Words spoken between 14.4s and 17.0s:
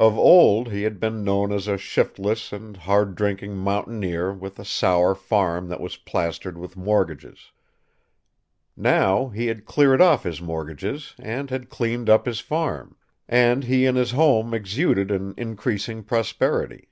exuded an increasing prosperity.